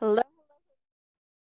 [0.00, 0.22] Hello,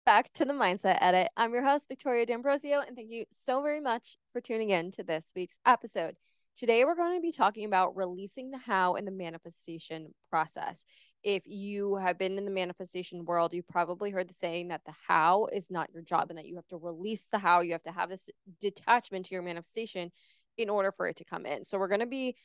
[0.05, 1.29] back to the Mindset Edit.
[1.39, 5.03] I'm your host, Victoria D'Ambrozio, and thank you so very much for tuning in to
[5.03, 6.17] this week's episode.
[6.55, 10.85] Today, we're going to be talking about releasing the how in the manifestation process.
[11.23, 14.93] If you have been in the manifestation world, you've probably heard the saying that the
[15.09, 17.63] how is not your job and that you have to release the how.
[17.63, 18.29] You have to have this
[18.61, 20.13] detachment to your manifestation
[20.59, 21.65] in order for it to come in.
[21.65, 22.37] So, we're going to be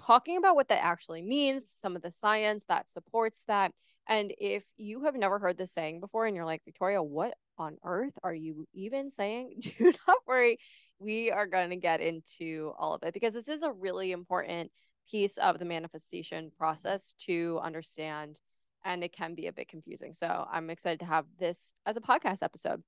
[0.00, 3.72] talking about what that actually means, some of the science that supports that.
[4.08, 7.76] And if you have never heard this saying before and you're like, Victoria, what on
[7.84, 9.54] earth are you even saying?
[9.78, 10.58] Do not worry.
[10.98, 14.70] We are going to get into all of it because this is a really important
[15.10, 18.38] piece of the manifestation process to understand.
[18.84, 20.14] And it can be a bit confusing.
[20.14, 22.82] So I'm excited to have this as a podcast episode.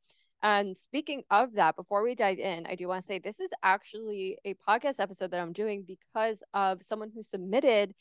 [0.44, 3.48] And speaking of that, before we dive in, I do want to say this is
[3.62, 7.94] actually a podcast episode that I'm doing because of someone who submitted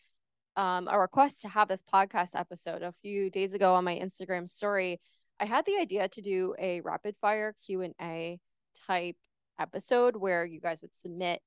[0.58, 4.50] um, a request to have this podcast episode a few days ago on my Instagram
[4.50, 5.00] story.
[5.40, 8.42] I had the idea to do a rapid fire Q&A
[8.88, 9.16] type
[9.58, 11.42] episode where you guys would submit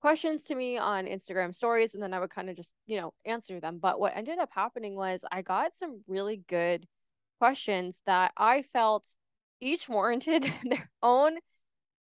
[0.00, 3.12] questions to me on Instagram stories and then I would kind of just, you know,
[3.24, 3.80] answer them.
[3.82, 6.86] But what ended up happening was I got some really good
[7.40, 9.04] questions that I felt
[9.60, 11.38] each warranted their own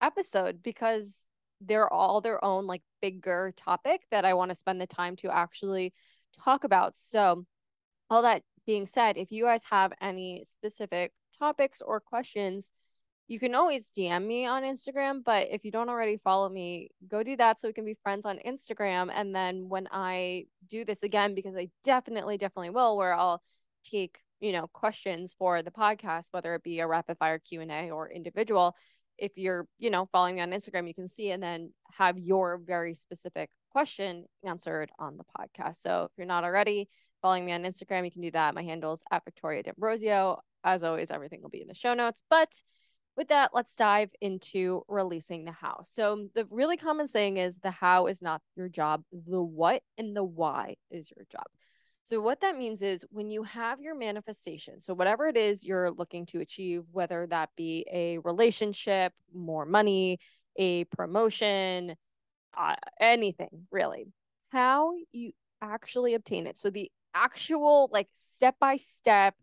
[0.02, 1.16] episode because
[1.62, 5.30] they're all their own like bigger topic that I want to spend the time to
[5.30, 5.94] actually
[6.44, 6.96] talk about.
[6.96, 7.46] So,
[8.10, 12.72] all that being said, if you guys have any specific topics or questions,
[13.28, 15.24] you can always DM me on Instagram.
[15.24, 18.26] But if you don't already follow me, go do that so we can be friends
[18.26, 19.10] on Instagram.
[19.14, 23.42] And then when I do this again, because I definitely, definitely will, where I'll
[23.86, 28.10] take you know questions for the podcast whether it be a rapid fire q&a or
[28.12, 28.76] individual
[29.18, 32.60] if you're you know following me on instagram you can see and then have your
[32.66, 35.82] very specific question answered on the podcast.
[35.82, 36.90] So if you're not already
[37.22, 38.54] following me on instagram you can do that.
[38.54, 40.40] My handle is at victoria d'ambrozio.
[40.64, 42.22] As always everything will be in the show notes.
[42.30, 42.50] But
[43.18, 45.82] with that let's dive into releasing the how.
[45.86, 49.04] So the really common saying is the how is not your job.
[49.12, 51.46] The what and the why is your job
[52.04, 55.92] so, what that means is when you have your manifestation, so whatever it is you're
[55.92, 60.20] looking to achieve, whether that be a relationship, more money,
[60.58, 61.96] a promotion,
[62.58, 64.08] uh, anything really,
[64.50, 65.32] how you
[65.62, 66.58] actually obtain it.
[66.58, 69.36] So, the actual like step by step,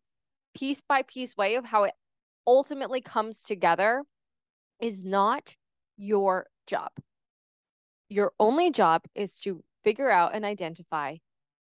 [0.54, 1.94] piece by piece way of how it
[2.46, 4.02] ultimately comes together
[4.80, 5.54] is not
[5.96, 6.90] your job.
[8.08, 11.16] Your only job is to figure out and identify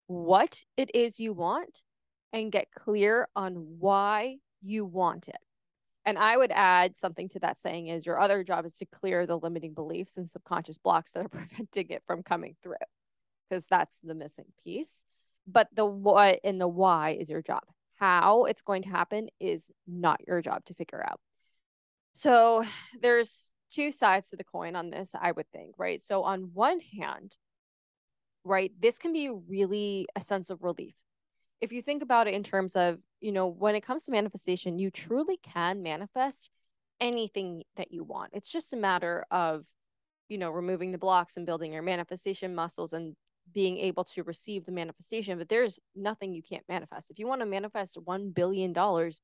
[0.10, 1.84] what it is you want
[2.34, 5.38] and get clear on why you want it.
[6.04, 9.28] And I would add something to that saying is your other job is to clear
[9.28, 12.74] the limiting beliefs and subconscious blocks that are preventing it from coming through
[13.48, 14.92] because that's the missing piece.
[15.46, 17.62] But the what and the why is your job.
[17.98, 21.20] How it's going to happen is not your job to figure out.
[22.16, 22.64] So
[23.00, 26.02] there's two sides to the coin on this, I would think, right?
[26.02, 27.36] So on one hand,
[28.44, 30.96] right, this can be really a sense of relief.
[31.62, 34.80] If you think about it in terms of, you know, when it comes to manifestation,
[34.80, 36.50] you truly can manifest
[37.02, 38.32] anything that you want.
[38.34, 39.66] It's just a matter of,
[40.30, 43.16] you know, removing the blocks and building your manifestation muscles and
[43.54, 45.38] being able to receive the manifestation.
[45.38, 47.10] But there's nothing you can't manifest.
[47.10, 48.74] If you want to manifest $1 billion,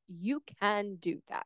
[0.08, 1.46] you can do that.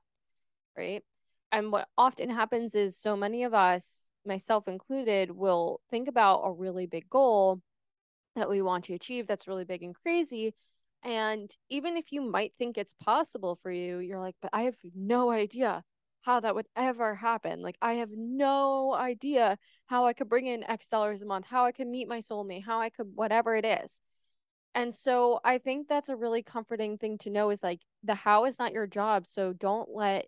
[0.77, 1.03] Right.
[1.51, 3.85] And what often happens is so many of us
[4.25, 7.61] myself included, will think about a really big goal
[8.35, 10.53] that we want to achieve that's really big and crazy.
[11.03, 14.75] And even if you might think it's possible for you, you're like, but I have
[14.95, 15.83] no idea
[16.21, 17.61] how that would ever happen.
[17.61, 19.57] Like, I have no idea
[19.87, 22.65] how I could bring in X dollars a month, how I could meet my soulmate,
[22.65, 23.99] how I could, whatever it is.
[24.75, 28.45] And so I think that's a really comforting thing to know is like the how
[28.45, 29.25] is not your job.
[29.25, 30.25] So don't let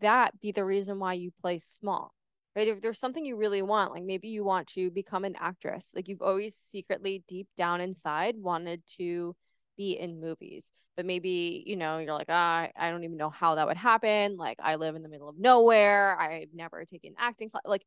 [0.00, 2.14] that be the reason why you play small
[2.54, 2.68] right?
[2.68, 6.08] If there's something you really want, like maybe you want to become an actress, like
[6.08, 9.34] you've always secretly deep down inside wanted to
[9.76, 13.54] be in movies, but maybe, you know, you're like, ah, I don't even know how
[13.54, 14.36] that would happen.
[14.36, 16.18] Like I live in the middle of nowhere.
[16.18, 17.62] I've never taken acting class.
[17.64, 17.84] Like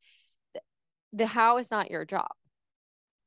[0.54, 0.60] the,
[1.12, 2.28] the how is not your job.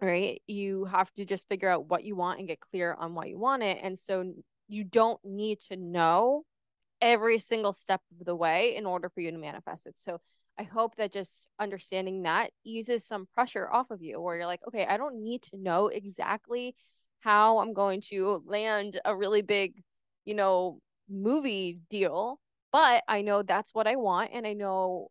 [0.02, 0.42] Right.
[0.48, 3.38] You have to just figure out what you want and get clear on what you
[3.38, 3.80] want it.
[3.82, 4.34] And so
[4.70, 6.44] you don't need to know
[7.02, 9.96] every single step of the way in order for you to manifest it.
[9.98, 10.20] So
[10.60, 14.60] I hope that just understanding that eases some pressure off of you where you're like,
[14.68, 16.76] okay, I don't need to know exactly
[17.22, 19.82] how I'm going to land a really big,
[20.26, 20.80] you know,
[21.10, 22.42] movie deal,
[22.74, 25.08] but I know that's what I want and I know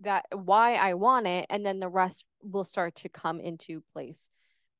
[0.00, 4.28] that why I want it and then the rest will start to come into place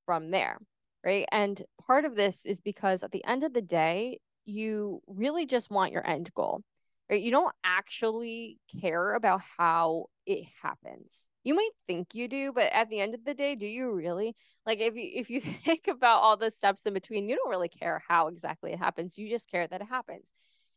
[0.07, 0.59] from there,
[1.05, 1.27] right?
[1.33, 5.71] And part of this is because at the end of the day, you really just
[5.71, 6.63] want your end goal
[7.11, 7.23] right?
[7.23, 11.31] You don't actually care about how it happens.
[11.43, 14.35] You might think you do, but at the end of the day, do you really?
[14.67, 17.69] Like if you if you think about all the steps in between, you don't really
[17.69, 19.19] care how exactly it happens.
[19.19, 20.29] You just care that it happens.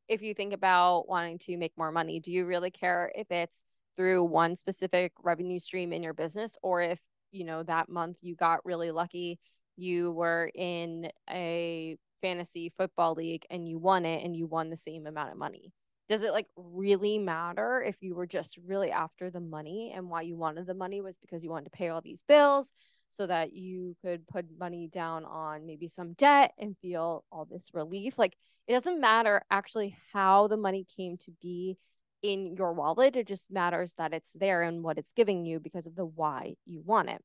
[0.07, 3.63] If you think about wanting to make more money, do you really care if it's
[3.97, 6.99] through one specific revenue stream in your business or if,
[7.31, 9.39] you know, that month you got really lucky,
[9.75, 14.77] you were in a fantasy football league and you won it and you won the
[14.77, 15.73] same amount of money?
[16.09, 20.21] Does it like really matter if you were just really after the money and why
[20.21, 22.71] you wanted the money was because you wanted to pay all these bills
[23.09, 27.69] so that you could put money down on maybe some debt and feel all this
[27.73, 28.13] relief?
[28.17, 28.35] Like
[28.67, 31.77] it doesn't matter actually how the money came to be
[32.23, 35.85] in your wallet it just matters that it's there and what it's giving you because
[35.85, 37.21] of the why you want it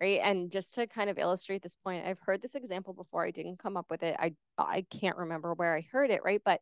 [0.00, 0.20] right?
[0.24, 3.58] And just to kind of illustrate this point i've heard this example before i didn't
[3.58, 6.40] come up with it i i can't remember where i heard it right?
[6.42, 6.60] But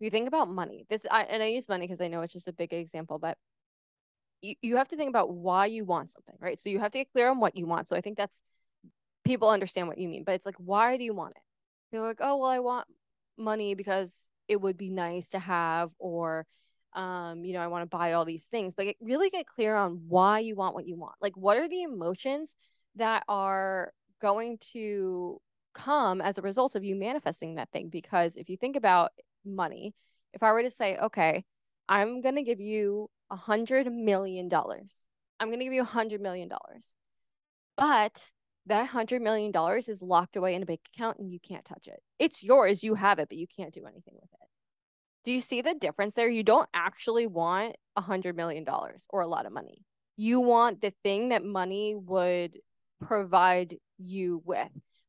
[0.00, 2.48] you think about money, this I and I use money because I know it's just
[2.48, 3.36] a big example, but
[4.40, 6.60] you, you have to think about why you want something, right?
[6.60, 7.88] So you have to get clear on what you want.
[7.88, 8.36] So I think that's
[9.24, 11.42] people understand what you mean, but it's like, why do you want it?
[11.92, 12.86] You're like, oh well, I want
[13.36, 16.46] money because it would be nice to have, or
[16.94, 19.76] um, you know, I want to buy all these things, but get, really get clear
[19.76, 21.14] on why you want what you want.
[21.20, 22.56] Like, what are the emotions
[22.96, 25.40] that are going to
[25.74, 27.88] come as a result of you manifesting that thing?
[27.88, 29.12] Because if you think about
[29.48, 29.94] money,
[30.32, 31.44] if I were to say, okay,
[31.88, 34.94] I'm going to give you a hundred million dollars,
[35.40, 36.86] I'm going to give you a hundred million dollars,
[37.76, 38.22] but
[38.66, 41.86] that hundred million dollars is locked away in a bank account and you can't touch
[41.86, 42.02] it.
[42.18, 44.48] It's yours, you have it, but you can't do anything with it.
[45.24, 46.28] Do you see the difference there?
[46.28, 49.84] You don't actually want a hundred million dollars or a lot of money.
[50.16, 52.58] You want the thing that money would
[53.00, 54.68] provide you with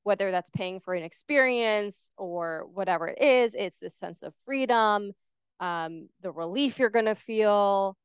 [0.10, 5.12] whether that's paying for an experience or whatever it is, it's this sense of freedom,
[5.60, 7.96] um, the relief you're going to feel,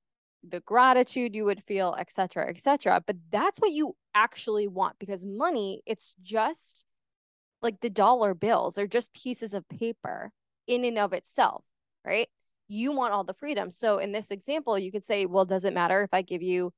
[0.46, 3.02] the gratitude you would feel, etc., etc.
[3.06, 6.84] But that's what you actually want because money, it's just
[7.62, 10.30] like the dollar bills, they're just pieces of paper
[10.66, 11.64] in and of itself,
[12.04, 12.28] right?
[12.68, 13.70] You want all the freedom.
[13.70, 16.70] So in this example, you could say, well, does it matter if I give you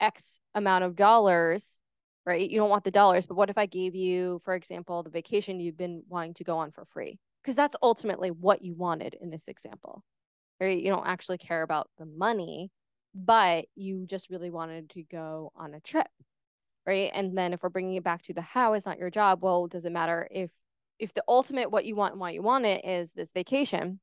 [0.00, 1.80] X amount of dollars
[2.26, 2.48] right?
[2.48, 5.60] You don't want the dollars, but what if I gave you, for example, the vacation
[5.60, 7.18] you've been wanting to go on for free?
[7.42, 10.04] Because that's ultimately what you wanted in this example,
[10.60, 10.80] right?
[10.80, 12.70] You don't actually care about the money,
[13.14, 16.08] but you just really wanted to go on a trip,
[16.86, 17.10] right?
[17.14, 19.66] And then if we're bringing it back to the how is not your job, well,
[19.66, 20.50] does it matter if
[20.98, 24.00] if the ultimate what you want and why you want it is this vacation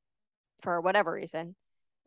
[0.62, 1.54] for whatever reason,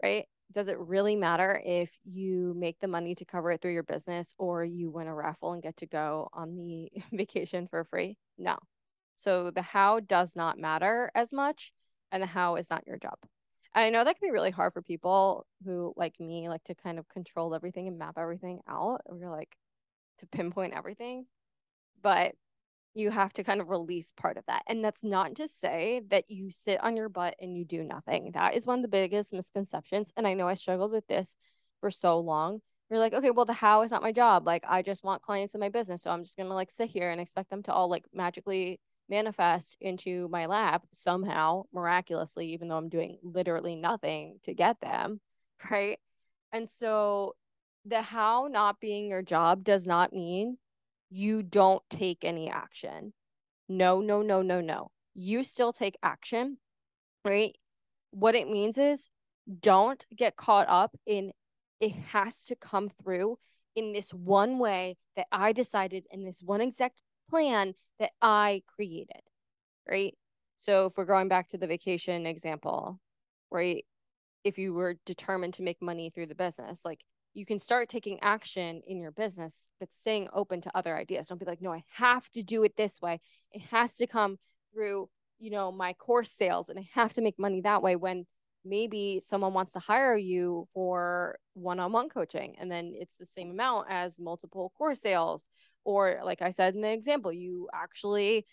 [0.04, 0.26] right?
[0.54, 4.34] Does it really matter if you make the money to cover it through your business
[4.38, 8.18] or you win a raffle and get to go on the vacation for free?
[8.38, 8.58] No.
[9.18, 11.72] So the how does not matter as much,
[12.12, 13.18] and the how is not your job.
[13.74, 16.76] And I know that can be really hard for people who, like me, like to
[16.76, 19.02] kind of control everything and map everything out.
[19.08, 19.56] We're like
[20.20, 21.26] to pinpoint everything.
[22.02, 22.34] But
[22.94, 24.64] you have to kind of release part of that.
[24.68, 28.32] And that's not to say that you sit on your butt and you do nothing.
[28.34, 30.12] That is one of the biggest misconceptions.
[30.18, 31.36] And I know I struggled with this
[31.80, 32.62] for so long.
[32.90, 34.46] You're like, okay, well, the how is not my job.
[34.46, 36.02] Like, I just want clients in my business.
[36.02, 38.82] So I'm just going to like sit here and expect them to all like magically
[39.10, 45.20] manifest into my lap somehow, miraculously, even though I'm doing literally nothing to get them.
[45.70, 46.00] Right.
[46.52, 47.36] And so
[47.86, 50.58] the how not being your job does not mean
[51.12, 53.14] you don't take any action.
[53.68, 54.92] No, no, no, no, no.
[55.14, 56.58] You still take action,
[57.26, 57.56] right?
[58.12, 59.10] What it means is
[59.60, 61.34] don't get caught up in
[61.80, 63.38] it has to come through
[63.76, 69.22] in this one way that I decided in this one exact plan that I created,
[69.90, 70.16] right?
[70.60, 73.00] So if we're going back to the vacation example,
[73.50, 73.84] right?
[74.44, 77.02] If you were determined to make money through the business, like
[77.34, 81.28] you can start taking action in your business, but staying open to other ideas.
[81.28, 83.22] Don't be like, no, I have to do it this way.
[83.52, 84.38] It has to come
[84.74, 85.10] through,
[85.40, 88.26] you know, my course sales and I have to make money that way when
[88.64, 93.88] maybe someone wants to hire you for one-on-one coaching and then it's the same amount
[93.90, 95.48] as multiple course sales
[95.84, 98.46] or like i said in the example you actually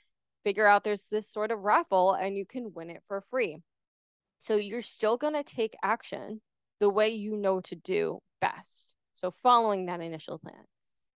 [0.45, 3.59] figure out there's this sort of raffle and you can win it for free
[4.39, 6.41] so you're still going to take action
[6.81, 8.95] the way you know to do best.
[9.15, 10.65] So, following that initial plan.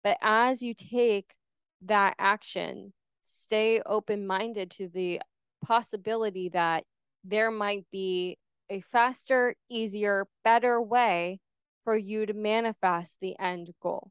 [0.02, 1.34] But as you take
[1.82, 5.20] that action, stay open minded to the
[5.64, 6.84] possibility that
[7.24, 8.38] there might be
[8.68, 11.40] a faster, easier, better way
[11.84, 14.10] for you to manifest the end goal.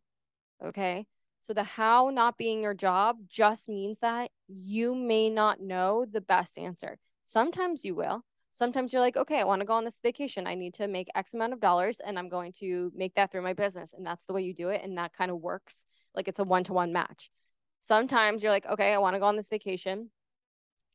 [0.64, 1.08] Okay.
[1.42, 6.22] So the how not being your job just means that you may not know the
[6.22, 7.00] best answer.
[7.24, 10.46] Sometimes you will, Sometimes you're like, okay, I want to go on this vacation.
[10.46, 13.44] I need to make X amount of dollars and I'm going to make that through
[13.44, 13.94] my business.
[13.96, 14.82] And that's the way you do it.
[14.84, 17.32] And that kind of works like it's a one to one match.
[17.80, 20.10] Sometimes you're like, okay, I want to go on this vacation.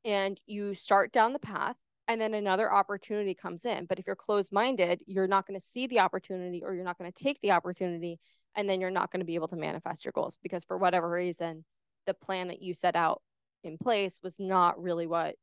[0.05, 3.87] And you start down the path and then another opportunity comes in.
[3.87, 6.99] But if you're closed minded, you're not going to see the opportunity or you're not
[6.99, 8.21] going to take the opportunity.
[8.55, 11.11] And then you're not going to be able to manifest your goals because for whatever
[11.11, 11.65] reason,
[12.07, 13.21] the plan that you set out
[13.65, 15.35] in place was not really what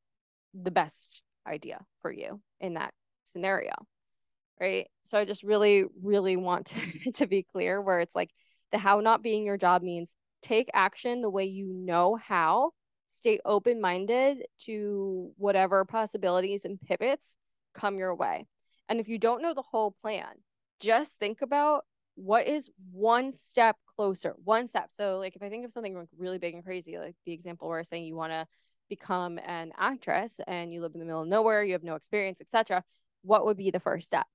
[0.54, 2.94] the best idea for you in that
[3.32, 3.74] scenario.
[4.60, 4.88] Right.
[5.04, 8.30] So I just really, really want to, to be clear where it's like
[8.72, 10.10] the how not being your job means
[10.42, 12.72] take action the way you know how,
[13.10, 17.36] stay open minded to whatever possibilities and pivots
[17.74, 18.46] come your way.
[18.90, 20.28] And if you don't know the whole plan,
[20.80, 21.86] just think about
[22.16, 24.90] what is one step closer, one step.
[24.96, 27.68] So, like, if I think of something like really big and crazy, like the example
[27.68, 28.46] where I'm saying you want to
[28.90, 32.40] become an actress and you live in the middle of nowhere, you have no experience,
[32.42, 32.84] etc.,
[33.24, 34.28] what would be the first step?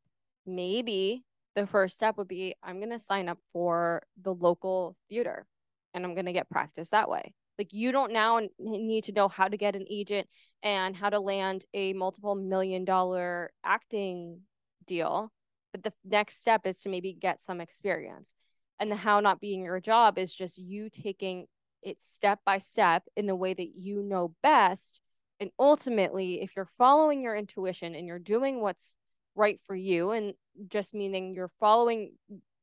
[0.47, 1.25] Maybe
[1.55, 5.47] the first step would be I'm going to sign up for the local theater
[5.95, 7.35] and I'm going to get practice that way.
[7.59, 10.29] Like you don't now need to know how to get an agent
[10.63, 14.41] and how to land a multiple million dollar acting
[14.87, 15.33] deal.
[15.73, 18.31] But the next step is to maybe get some experience.
[18.79, 21.47] And the how not being your job is just you taking
[21.83, 25.01] it step by step in the way that you know best.
[25.41, 28.97] And ultimately, if you're following your intuition and you're doing what's
[29.35, 30.35] right for you, and
[30.69, 32.13] just meaning you're following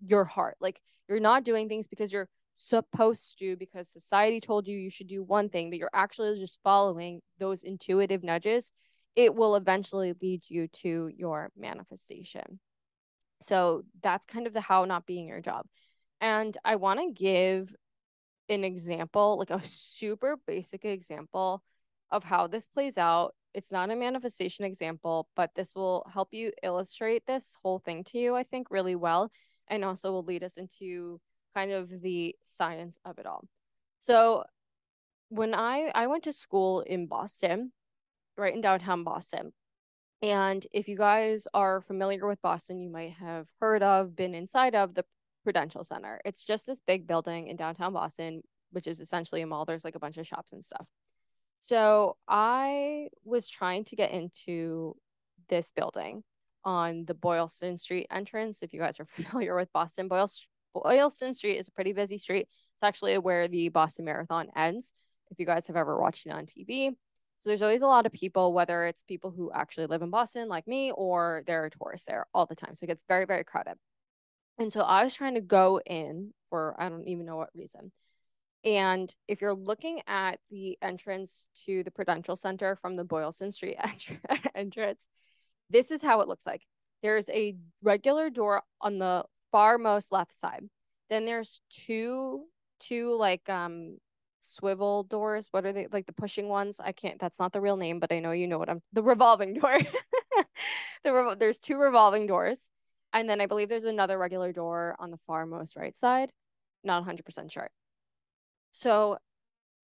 [0.05, 4.77] your heart, like you're not doing things because you're supposed to, because society told you
[4.77, 8.71] you should do one thing, but you're actually just following those intuitive nudges,
[9.15, 12.59] it will eventually lead you to your manifestation.
[13.41, 15.65] So that's kind of the how not being your job.
[16.21, 17.73] And I want to give
[18.49, 21.63] an example, like a super basic example
[22.11, 23.35] of how this plays out.
[23.53, 28.17] It's not a manifestation example, but this will help you illustrate this whole thing to
[28.17, 29.31] you, I think, really well,
[29.67, 31.19] and also will lead us into
[31.53, 33.45] kind of the science of it all.
[34.01, 34.43] So,
[35.29, 37.71] when I I went to school in Boston,
[38.37, 39.53] right in downtown Boston,
[40.21, 44.75] and if you guys are familiar with Boston, you might have heard of, been inside
[44.75, 45.05] of the
[45.45, 46.19] Prudential Center.
[46.25, 49.63] It's just this big building in downtown Boston, which is essentially a mall.
[49.63, 50.87] There's like a bunch of shops and stuff.
[51.61, 54.97] So I was trying to get into
[55.47, 56.23] this building
[56.63, 58.63] on the Boylston Street entrance.
[58.63, 62.47] If you guys are familiar with Boston, Boylston Street is a pretty busy street.
[62.49, 64.93] It's actually where the Boston Marathon ends.
[65.29, 66.89] If you guys have ever watched it on TV.
[66.89, 70.49] So there's always a lot of people, whether it's people who actually live in Boston
[70.49, 72.75] like me or there are tourists there all the time.
[72.75, 73.75] So it gets very, very crowded.
[74.57, 77.91] And so I was trying to go in for I don't even know what reason.
[78.63, 83.77] And if you're looking at the entrance to the Prudential Center from the Boylston Street
[84.55, 85.01] entrance,
[85.69, 86.63] this is how it looks like.
[87.03, 90.63] There's a regular door on the far most left side.
[91.09, 92.45] Then there's two
[92.79, 93.97] two like um
[94.41, 95.47] swivel doors.
[95.51, 96.77] What are they like the pushing ones?
[96.79, 99.03] I can't that's not the real name, but I know you know what I'm the
[99.03, 99.79] revolving door.
[101.03, 102.59] the there's two revolving doors
[103.15, 106.29] and then I believe there's another regular door on the far most right side.
[106.83, 107.69] Not 100% sure.
[108.73, 109.17] So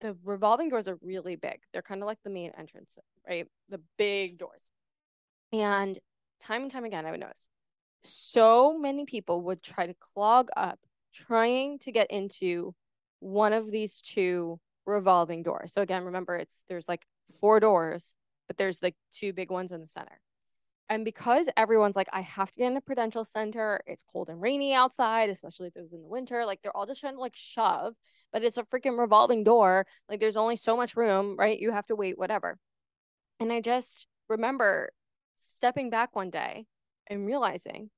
[0.00, 1.60] the revolving doors are really big.
[1.72, 2.98] They're kind of like the main entrance,
[3.28, 3.46] right?
[3.70, 4.70] The big doors.
[5.52, 5.98] And
[6.40, 7.48] time and time again, I would notice
[8.04, 10.78] so many people would try to clog up
[11.14, 12.74] trying to get into
[13.20, 15.72] one of these two revolving doors.
[15.72, 17.02] So again, remember it's there's like
[17.40, 18.14] four doors,
[18.48, 20.20] but there's like two big ones in the center.
[20.88, 24.42] And because everyone's like, I have to get in the Prudential Center, it's cold and
[24.42, 26.44] rainy outside, especially if it was in the winter.
[26.44, 27.94] Like they're all just trying to like shove,
[28.32, 29.86] but it's a freaking revolving door.
[30.08, 31.58] Like there's only so much room, right?
[31.58, 32.58] You have to wait, whatever.
[33.40, 34.92] And I just remember
[35.38, 36.66] stepping back one day
[37.06, 37.90] and realizing,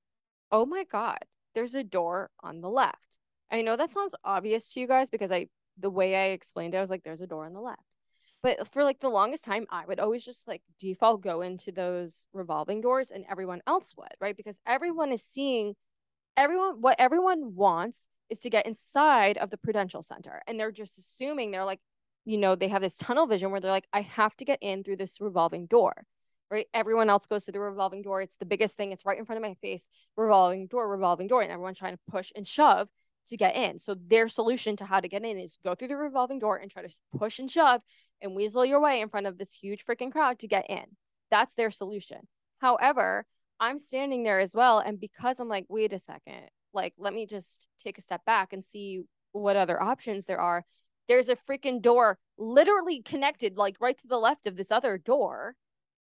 [0.53, 1.19] oh my God,
[1.55, 3.19] there's a door on the left.
[3.51, 5.49] I know that sounds obvious to you guys because I,
[5.79, 7.81] the way I explained it, I was like, there's a door on the left.
[8.45, 12.27] But for like the longest time, I would always just like default go into those
[12.35, 14.37] revolving doors and everyone else would, right?
[14.37, 15.75] Because everyone is seeing
[16.37, 17.97] everyone, what everyone wants
[18.29, 20.43] is to get inside of the Prudential Center.
[20.47, 21.81] And they're just assuming they're like,
[22.27, 24.85] you know, they have this tunnel vision where they're like, I have to get in
[24.85, 26.05] through this revolving door,
[26.51, 26.67] right?
[26.75, 28.21] Everyone else goes to the revolving door.
[28.21, 28.93] It's the biggest thing.
[28.93, 31.41] It's right in front of my face, revolving door, revolving door.
[31.41, 32.91] And everyone's trying to push and shove
[33.29, 33.79] to get in.
[33.79, 36.71] So their solution to how to get in is go through the revolving door and
[36.71, 37.81] try to push and shove
[38.21, 40.85] and weasel your way in front of this huge freaking crowd to get in.
[41.31, 42.29] That's their solution.
[42.59, 43.27] However,
[43.61, 44.79] I'm standing there as well.
[44.79, 48.53] And because I'm like, wait a second, like, let me just take a step back
[48.53, 49.03] and see
[49.33, 50.65] what other options there are.
[51.09, 55.55] There's a freaking door literally connected, like right to the left of this other door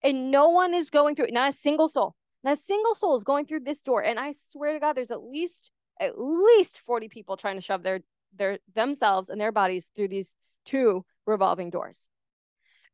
[0.03, 1.35] and no one is going through it.
[1.35, 2.15] Not a single soul.
[2.43, 4.03] Not a single soul is going through this door.
[4.03, 5.71] And I swear to God, there's at least
[6.01, 8.01] at least 40 people trying to shove their
[8.37, 12.09] their themselves and their bodies through these two revolving doors.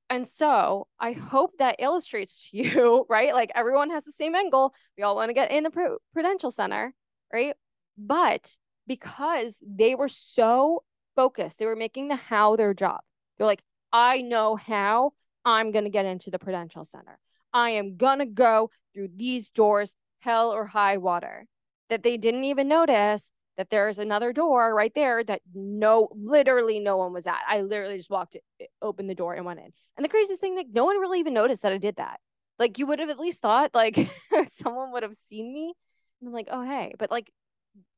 [0.08, 3.32] And so I hope that illustrates to you, right?
[3.34, 4.72] Like everyone has the same end goal.
[4.96, 6.94] We all want to get in the Prudential Center,
[7.32, 7.54] right?
[7.98, 8.50] But
[8.86, 10.84] because they were so
[11.16, 13.00] focused, they were making the how their job.
[13.36, 15.12] They're like, I know how
[15.44, 17.18] I'm going to get into the Prudential Center.
[17.52, 21.46] I am going to go through these doors, hell or high water.
[21.88, 26.96] That they didn't even notice that there's another door right there that no, literally no
[26.96, 27.40] one was at.
[27.48, 28.36] I literally just walked,
[28.82, 29.72] opened the door and went in.
[29.96, 32.20] And the craziest thing, like no one really even noticed that I did that.
[32.58, 34.10] Like you would have at least thought like
[34.48, 35.74] someone would have seen me
[36.20, 37.30] and I'm like, oh, hey, but like,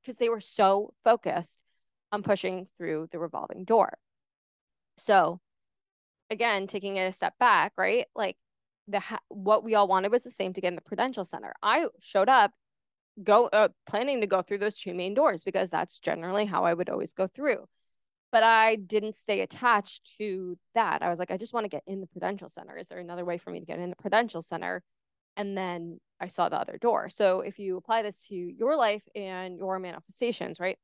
[0.02, 1.62] because they were so focused
[2.12, 3.99] on pushing through the revolving door.
[4.97, 5.40] So
[6.30, 8.07] again, taking it a step back, right?
[8.14, 8.37] Like
[8.87, 11.54] the what we all wanted was the same to get in the Prudential Center.
[11.62, 12.52] I showed up
[13.22, 16.75] go uh, planning to go through those two main doors because that's generally how I
[16.75, 17.66] would always go through.
[18.30, 21.02] But I didn't stay attached to that.
[21.02, 22.76] I was like, I just want to get in the Prudential Center.
[22.76, 24.82] Is there another way for me to get in the Prudential Center?
[25.37, 27.08] And then I saw the other door.
[27.08, 30.78] So if you apply this to your life and your manifestations, right?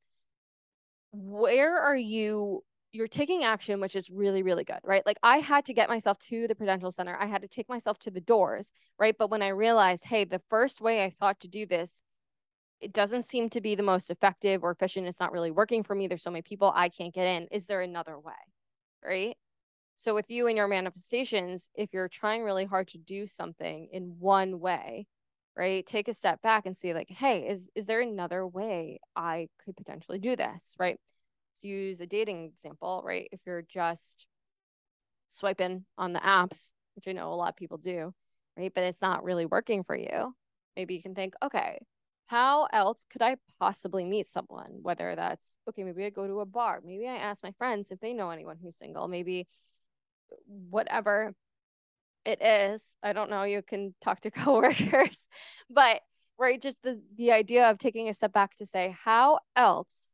[1.13, 2.63] Where are you
[2.95, 5.05] you're taking action, which is really, really good, right?
[5.05, 7.17] Like I had to get myself to the Prudential Center.
[7.19, 9.17] I had to take myself to the doors, right?
[9.19, 11.91] But when I realized, hey, the first way I thought to do this,
[12.81, 15.07] it doesn't seem to be the most effective or efficient.
[15.07, 16.07] It's not really working for me.
[16.07, 17.49] There's so many people I can't get in.
[17.51, 18.33] Is there another way?
[19.05, 19.37] Right.
[19.97, 24.17] So with you and your manifestations, if you're trying really hard to do something in
[24.19, 25.07] one way,
[25.57, 29.49] right, take a step back and see like, hey, is is there another way I
[29.65, 30.75] could potentially do this?
[30.79, 30.99] Right
[31.55, 33.29] let's use a dating example, right?
[33.31, 34.27] If you're just
[35.29, 38.13] swiping on the apps, which I know a lot of people do,
[38.57, 38.73] right?
[38.75, 40.35] But it's not really working for you.
[40.77, 41.79] Maybe you can think, okay,
[42.27, 44.79] how else could I possibly meet someone?
[44.83, 46.81] Whether that's, okay, maybe I go to a bar.
[46.85, 49.09] Maybe I ask my friends if they know anyone who's single.
[49.09, 49.47] Maybe
[50.47, 51.35] whatever
[52.25, 52.83] it is.
[53.03, 53.43] I don't know.
[53.43, 55.19] You can talk to coworkers,
[55.71, 56.01] but
[56.39, 60.11] right, just the, the idea of taking a step back to say, how else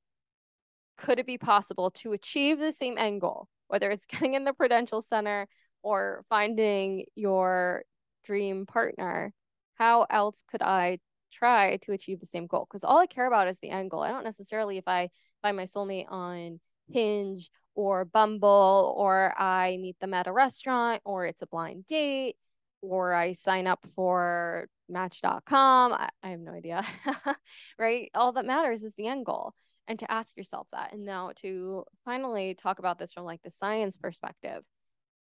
[0.97, 4.53] could it be possible to achieve the same end goal, whether it's getting in the
[4.53, 5.49] Prudential Center
[5.83, 7.85] or finding your
[8.25, 9.33] dream partner?
[9.75, 10.99] How else could I
[11.33, 12.67] try to achieve the same goal?
[12.69, 14.03] Because all I care about is the end goal.
[14.03, 15.11] I don't necessarily if I
[15.43, 16.61] find my soulmate on
[16.93, 22.37] Hinge or Bumble or I meet them at a restaurant or it's a blind date
[22.83, 25.93] or I sign up for match.com.
[25.93, 26.85] I, I have no idea.
[27.79, 28.11] right?
[28.15, 29.55] All that matters is the end goal
[29.89, 30.93] and to ask yourself that.
[30.93, 34.63] And now to finally talk about this from like the science perspective.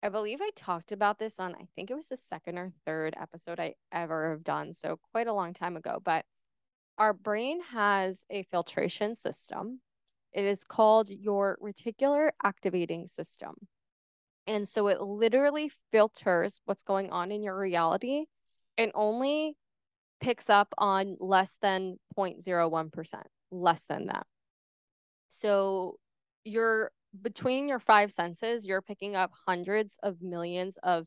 [0.03, 3.15] I believe I talked about this on I think it was the second or third
[3.21, 6.25] episode I ever have done, so quite a long time ago, but
[6.99, 9.81] our brain has a filtration system.
[10.33, 13.55] It is called your reticular activating system.
[14.47, 18.25] And so it literally filters what's going on in your reality
[18.77, 19.57] and only
[20.21, 24.27] picks up on less than 0.01%, less than that.
[25.29, 25.99] So
[26.45, 31.07] you're between your five senses, you're picking up hundreds of millions of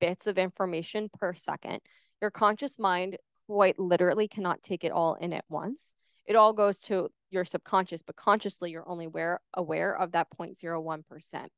[0.00, 1.80] bits of information per second.
[2.20, 5.94] Your conscious mind quite literally cannot take it all in at once.
[6.26, 11.48] It all goes to your subconscious, but consciously you're only aware aware of that 0.01%.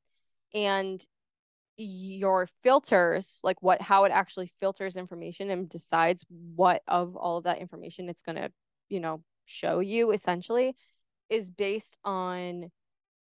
[0.53, 1.05] And
[1.77, 7.43] your filters, like what how it actually filters information and decides what of all of
[7.45, 8.51] that information it's going to,
[8.89, 10.75] you know, show you essentially
[11.29, 12.71] is based on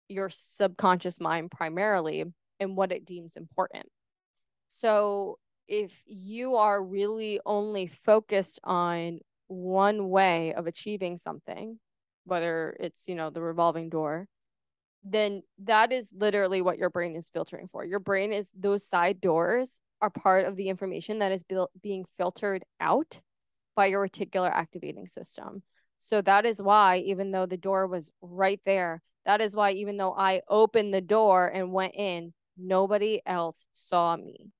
[0.07, 2.23] your subconscious mind primarily
[2.59, 3.87] and what it deems important.
[4.69, 11.79] So if you are really only focused on one way of achieving something,
[12.25, 14.27] whether it's, you know, the revolving door,
[15.03, 17.85] then that is literally what your brain is filtering for.
[17.85, 21.43] Your brain is those side doors are part of the information that is
[21.81, 23.19] being filtered out
[23.75, 25.63] by your reticular activating system.
[25.99, 29.97] So that is why, even though the door was right there, that is why, even
[29.97, 34.51] though I opened the door and went in, nobody else saw me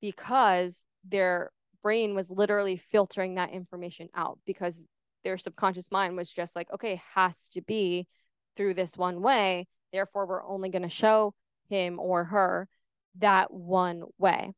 [0.00, 1.50] because their
[1.82, 4.80] brain was literally filtering that information out because
[5.24, 8.06] their subconscious mind was just like, okay, has to be
[8.56, 9.66] through this one way.
[9.92, 11.34] Therefore, we're only going to show
[11.68, 12.68] him or her
[13.18, 14.52] that one way.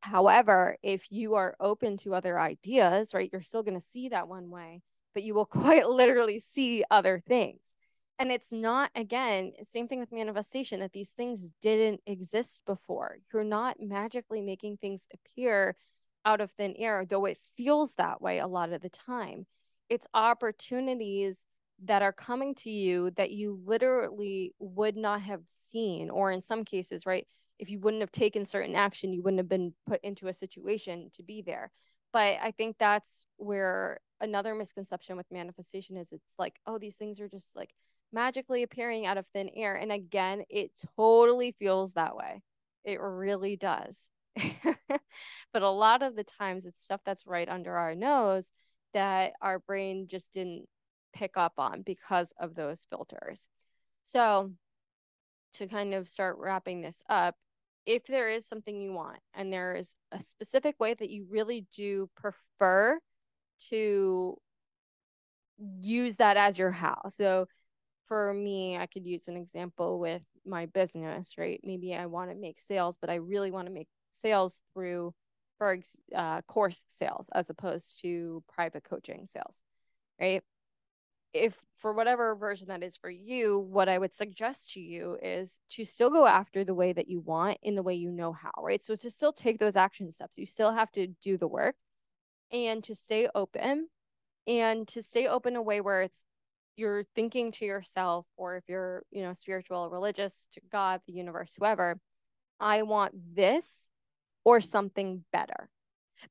[0.00, 4.28] However, if you are open to other ideas, right, you're still going to see that
[4.28, 4.82] one way
[5.14, 7.60] but you will quite literally see other things.
[8.18, 13.18] And it's not, again, same thing with manifestation, that these things didn't exist before.
[13.32, 15.76] You're not magically making things appear
[16.24, 19.46] out of thin air, though it feels that way a lot of the time.
[19.88, 21.36] It's opportunities
[21.84, 26.64] that are coming to you that you literally would not have seen, or in some
[26.64, 27.26] cases, right?
[27.58, 31.10] If you wouldn't have taken certain action, you wouldn't have been put into a situation
[31.16, 31.72] to be there.
[32.12, 37.18] But I think that's where another misconception with manifestation is it's like, oh, these things
[37.18, 37.70] are just like
[38.12, 39.74] magically appearing out of thin air.
[39.74, 42.42] And again, it totally feels that way.
[42.84, 43.96] It really does.
[45.52, 48.50] but a lot of the times it's stuff that's right under our nose
[48.94, 50.66] that our brain just didn't
[51.14, 53.46] pick up on because of those filters.
[54.02, 54.52] So,
[55.54, 57.36] to kind of start wrapping this up,
[57.84, 61.66] if there is something you want and there is a specific way that you really
[61.76, 62.98] do prefer
[63.68, 64.36] to
[65.58, 67.02] use that as your how.
[67.10, 67.46] So,
[68.08, 71.60] for me, I could use an example with my business, right?
[71.62, 75.14] Maybe I want to make sales, but I really want to make sales through
[75.58, 75.78] for
[76.14, 79.62] uh, course sales as opposed to private coaching sales,
[80.20, 80.42] right?
[81.32, 85.60] If for whatever version that is for you, what I would suggest to you is
[85.70, 88.52] to still go after the way that you want in the way you know how,
[88.62, 88.82] right?
[88.82, 91.76] So to still take those action steps, you still have to do the work
[92.52, 93.88] and to stay open
[94.46, 96.20] and to stay open in a way where it's
[96.76, 101.54] you're thinking to yourself or if you're, you know, spiritual, religious to God, the universe,
[101.58, 101.98] whoever,
[102.60, 103.90] I want this
[104.44, 105.68] or something better.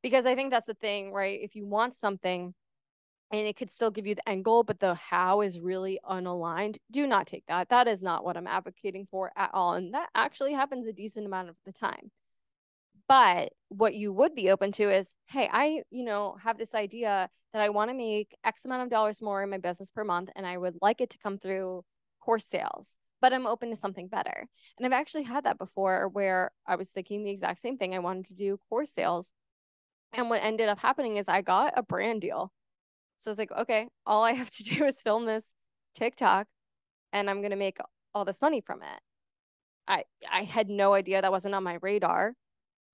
[0.02, 1.40] Because I think that's the thing, right?
[1.42, 2.54] If you want something
[3.32, 6.78] and it could still give you the end goal, but the how is really unaligned,
[6.92, 7.70] do not take that.
[7.70, 9.74] That is not what I'm advocating for at all.
[9.74, 12.12] And that actually happens a decent amount of the time.
[13.08, 17.30] But what you would be open to is, hey, I, you know, have this idea
[17.54, 20.30] that I want to make X amount of dollars more in my business per month,
[20.36, 21.84] and I would like it to come through
[22.20, 24.48] course sales but I'm open to something better.
[24.78, 27.94] And I've actually had that before where I was thinking the exact same thing.
[27.94, 29.32] I wanted to do course sales.
[30.12, 32.52] And what ended up happening is I got a brand deal.
[33.20, 35.46] So I was like, okay, all I have to do is film this
[35.96, 36.48] TikTok
[37.14, 37.78] and I'm going to make
[38.14, 39.00] all this money from it.
[39.88, 42.34] I I had no idea that wasn't on my radar,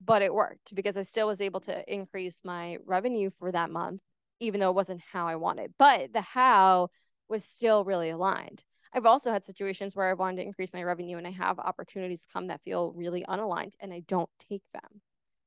[0.04, 4.02] but it worked because I still was able to increase my revenue for that month
[4.40, 5.74] even though it wasn't how I wanted.
[5.78, 6.90] But the how
[7.30, 8.64] was still really aligned.
[8.94, 12.26] I've also had situations where I wanted to increase my revenue and I have opportunities
[12.32, 15.02] come that feel really unaligned and I don't take them.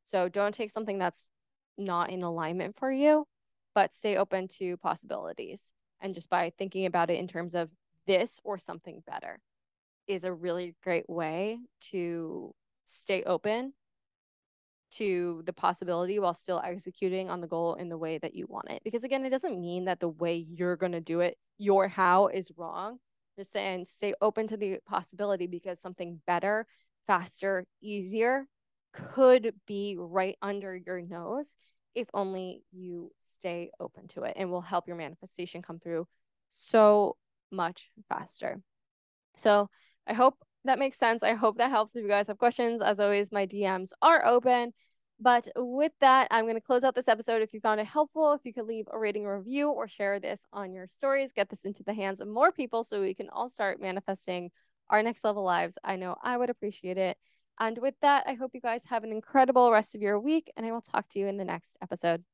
[0.04, 1.30] So don't take something that's
[1.78, 3.26] not in alignment for you,
[3.74, 5.62] but stay open to possibilities.
[6.00, 7.70] And just by thinking about it in terms of
[8.06, 9.40] this or something better
[10.06, 11.58] is a really great way
[11.90, 13.72] to stay open
[14.92, 18.70] to the possibility while still executing on the goal in the way that you want
[18.70, 18.82] it.
[18.84, 22.28] Because again, it doesn't mean that the way you're going to do it, your how
[22.28, 22.98] is wrong
[23.40, 26.66] just saying stay open to the possibility because something better,
[27.06, 28.46] faster, easier
[28.92, 31.46] could be right under your nose
[31.94, 36.06] if only you stay open to it and will help your manifestation come through
[36.48, 37.16] so
[37.50, 38.60] much faster.
[39.38, 39.70] So
[40.06, 41.22] I hope that makes sense.
[41.22, 41.94] I hope that helps.
[41.96, 44.72] If you guys have questions, as always, my DMs are open.
[45.22, 47.42] But with that, I'm going to close out this episode.
[47.42, 50.18] If you found it helpful, if you could leave a rating or review or share
[50.18, 53.28] this on your stories, get this into the hands of more people so we can
[53.28, 54.50] all start manifesting
[54.88, 55.76] our next level lives.
[55.84, 57.18] I know I would appreciate it.
[57.58, 60.64] And with that, I hope you guys have an incredible rest of your week, and
[60.64, 62.29] I will talk to you in the next episode.